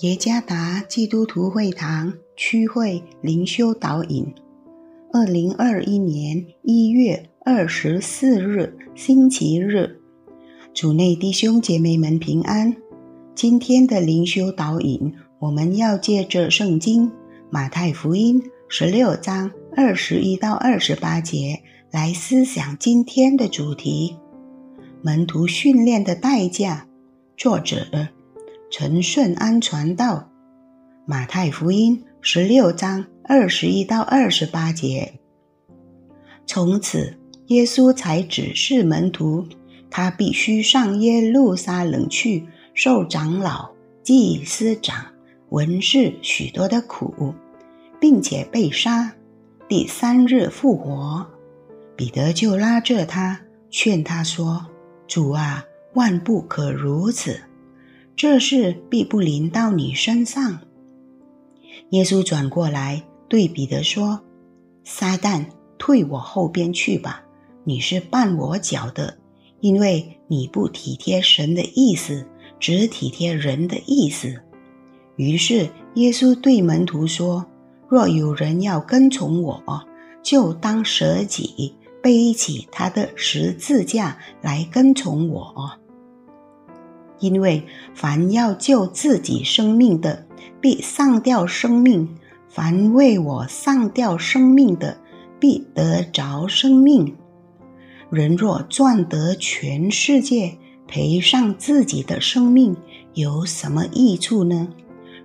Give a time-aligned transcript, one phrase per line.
[0.00, 4.32] 耶加达基督徒会堂区会灵修导引，
[5.12, 10.00] 二零二一年一月二十四日星期日，
[10.72, 12.74] 主内弟兄姐妹们平安。
[13.34, 17.12] 今天的灵修导引，我们要借着圣经
[17.50, 21.60] 马太福音十六章二十一到二十八节
[21.90, 24.16] 来思想今天的主题：
[25.02, 26.86] 门徒训练的代价。
[27.36, 28.08] 作者。
[28.70, 30.30] 陈顺安传道，
[31.04, 35.12] 马太福音十六章二十一到二十八节。
[36.46, 39.44] 从此，耶稣才指示门徒，
[39.90, 43.68] 他必须上耶路撒冷去，受长老、
[44.04, 45.04] 祭司长、
[45.48, 47.34] 文士许多的苦，
[47.98, 49.12] 并且被杀，
[49.68, 51.26] 第三日复活。
[51.96, 54.64] 彼得就拉着他，劝他说
[55.08, 57.36] ：“主啊，万不可如此。”
[58.22, 60.60] 这事必不临到你身上。
[61.88, 64.20] 耶稣转过来对彼得说
[64.84, 65.46] ：“撒旦，
[65.78, 67.24] 退我后边去吧！
[67.64, 69.16] 你是绊我脚的，
[69.60, 72.26] 因为你不体贴神的意思，
[72.58, 74.38] 只体贴人的意思。”
[75.16, 77.46] 于是耶稣对门徒说
[77.88, 79.82] ：“若有人要跟从我，
[80.22, 85.72] 就当舍己，背起他的十字架来跟从我。”
[87.20, 87.62] 因为
[87.94, 90.26] 凡要救自己生命的，
[90.60, 92.06] 必丧掉生命；
[92.48, 94.96] 凡为我丧掉生命的，
[95.38, 97.14] 必得着生命。
[98.10, 100.56] 人若赚得全世界，
[100.88, 102.74] 赔上自己的生命，
[103.12, 104.68] 有什么益处呢？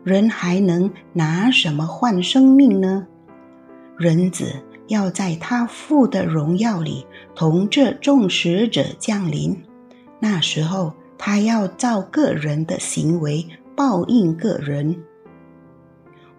[0.03, 3.07] 人还能拿什么换生命呢？
[3.97, 9.63] 人子要在他父的荣耀里，同这众使者降临，
[10.19, 10.94] 那时候。
[11.18, 13.46] 他要照个人的行为
[13.76, 15.03] 报应个人。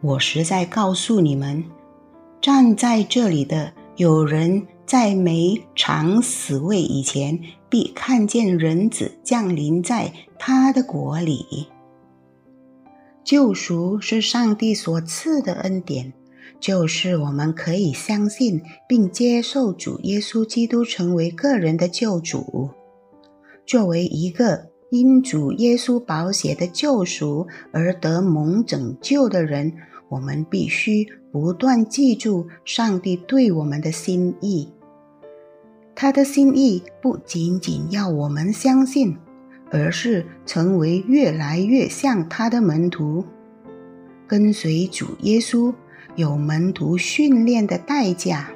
[0.01, 1.65] 我实在告诉你们，
[2.41, 11.69] 站在这里的有人在没尝死味以前，必看见人子降临在他的国里。
[13.25, 16.13] 救赎是上帝所赐的恩典，
[16.61, 22.71] 就是我们可以相信并接受主耶稣基督成为个人的救主。
[23.67, 29.73] 作为一个因主耶稣宝血的救赎而得蒙拯救的人，
[30.09, 34.69] 我们必须不断记住上帝对我们的心意。
[35.97, 39.17] 他的心意不仅仅要我们相信，
[39.73, 43.25] 而是成为越来越像他的门徒。
[44.29, 45.75] 跟随主耶稣
[46.15, 48.49] 有门徒训练的代价。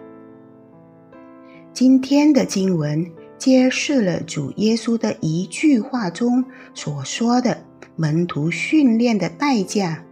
[1.73, 3.05] 今天的经文。
[3.41, 7.65] 揭示了主耶稣的一句话中所说的
[7.97, 10.05] 门徒训练的代价。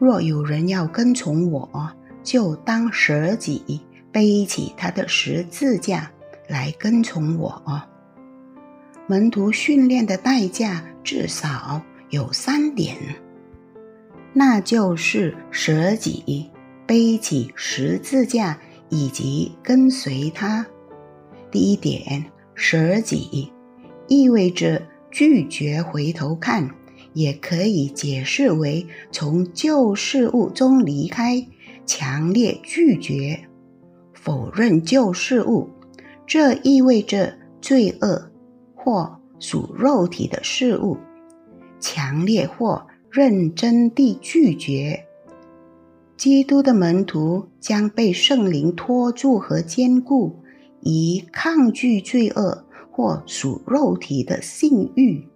[0.00, 1.88] 若有人要跟从我，
[2.24, 6.10] 就当舍己，背起他的十字架
[6.48, 7.82] 来跟从我。
[9.06, 12.96] 门徒训练的代价至少有三点，
[14.32, 16.50] 那就是舍己、
[16.86, 18.58] 背起十字架
[18.88, 20.66] 以及跟随他。
[21.56, 22.22] 第一点，
[22.54, 23.50] 舍己
[24.08, 26.68] 意味着拒绝回头看，
[27.14, 31.46] 也可以解释为从旧事物中离开，
[31.86, 33.40] 强烈拒绝、
[34.12, 35.70] 否认旧事物。
[36.26, 38.30] 这意味着罪恶
[38.74, 40.98] 或属肉体的事物，
[41.80, 45.06] 强烈或认真地拒绝。
[46.18, 50.36] 基督的门徒将被圣灵托住和坚固。
[50.88, 55.26] 以抗拒罪恶或属肉体的性欲。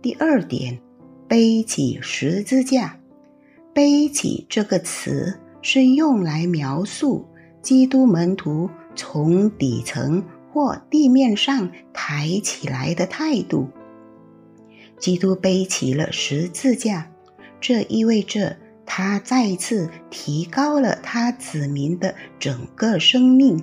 [0.00, 0.80] 第二点，
[1.28, 2.98] 背起十字架。
[3.74, 7.26] 背起这个词是用来描述
[7.60, 13.68] 基督门徒从底层或地面上抬起来的态度。
[14.98, 17.10] 基督背起了十字架，
[17.60, 18.56] 这意味着
[18.86, 23.62] 他再次提高了他子民的整个生命。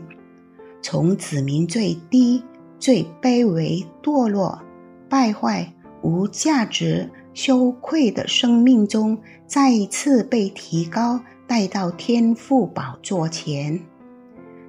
[0.81, 2.43] 从子民最低、
[2.79, 4.59] 最卑微、堕落、
[5.07, 13.79] 败坏、无价值、羞愧的生命中，再一次被提高，带到天父宝座前，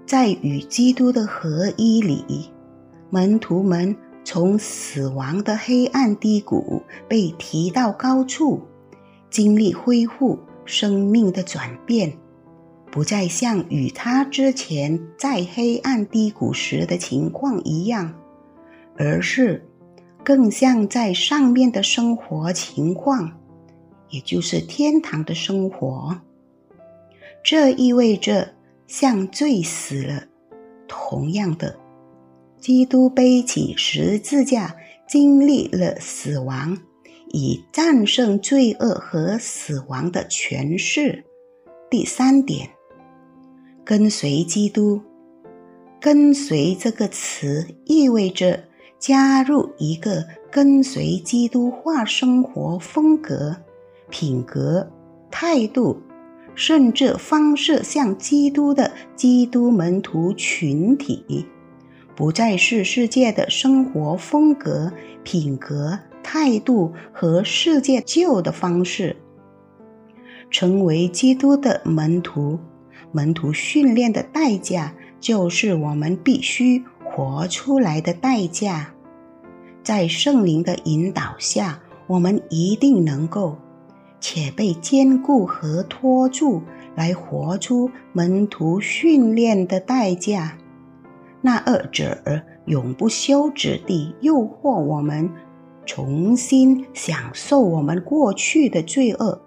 [0.05, 2.51] 在与基督的合一里，
[3.09, 8.61] 门徒们从死亡的黑暗低谷被提到高处，
[9.31, 12.13] 经历恢复生命的转变。
[12.93, 18.15] 不再像与他之前在黑暗低谷时的情况一样，
[18.99, 19.67] 而是
[20.23, 23.41] 更像在上面的生活情况，
[24.11, 26.21] 也就是天堂的生活。
[27.43, 28.53] 这意味着
[28.87, 30.25] 像罪死了。
[30.87, 31.79] 同样的，
[32.61, 34.77] 基督背起十字架，
[35.09, 36.77] 经历了死亡，
[37.31, 41.25] 以战胜罪恶和死亡的权势。
[41.91, 42.69] 第三点，
[43.93, 45.03] 跟随基督。
[46.01, 48.65] 跟随这个词意味着
[48.99, 53.55] 加入一个跟随基督化生活风格、
[54.09, 54.91] 品格、
[55.31, 56.01] 态度，
[56.55, 61.45] 甚至方式像基督的基督门徒群体，
[62.17, 64.91] 不再是世界的生活风格、
[65.23, 69.15] 品格、态度和世界旧的方式。
[70.51, 72.59] 成为基督的门徒，
[73.13, 74.93] 门徒训练的代价。
[75.21, 78.93] 就是我们必须活出来的代价。
[79.85, 83.57] 在圣灵的引导下，我们一定能够，
[84.19, 86.61] 且被坚固和托住，
[86.97, 90.59] 来活出门徒训练的代价。
[91.41, 92.19] 那二者
[92.67, 95.31] 永不休止地诱惑我们，
[95.87, 99.41] 重新享受我们过去的罪恶、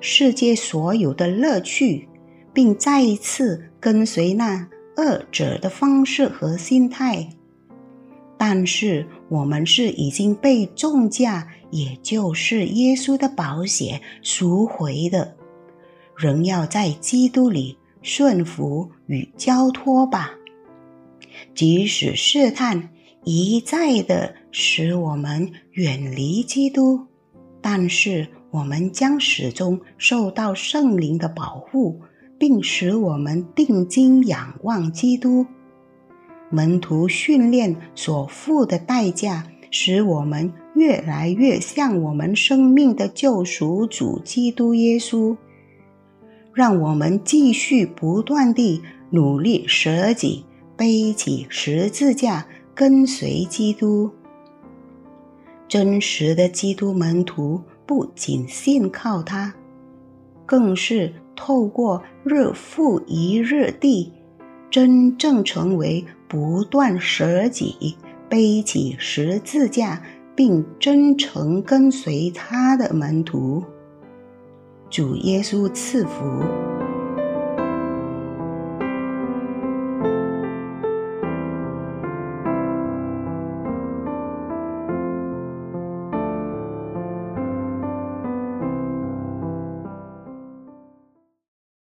[0.00, 2.08] 世界所有的乐趣，
[2.52, 4.68] 并再一次跟随那。
[4.94, 7.26] 二者的方式和心态，
[8.36, 15.34] 但是我们是已经被重价，也就是耶稣的宝血赎回的，
[16.14, 20.32] 仍要在基督里顺服与交托吧。
[21.54, 22.90] 即使试探
[23.24, 27.00] 一再的使我们远离基督，
[27.62, 31.98] 但是我们将始终受到圣灵的保护。
[32.42, 35.46] 并使我们定睛仰望基督。
[36.50, 45.36] 门徒训练所付的代价，使我们越来越像我们生命的救赎主基督耶稣。
[46.52, 50.44] 让我们继续不断地努力舍己，
[50.76, 54.10] 背起十字架，跟随基督。
[55.68, 59.54] 真实的基督门徒不仅信靠他，
[60.44, 61.14] 更是。
[61.44, 64.12] 透过日复一日地
[64.70, 67.96] 真正成为不断舍己、
[68.28, 70.00] 背起十字架，
[70.36, 73.64] 并真诚跟随他的门徒，
[74.88, 76.71] 主耶稣赐福。